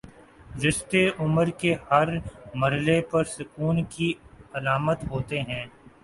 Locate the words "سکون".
3.27-3.83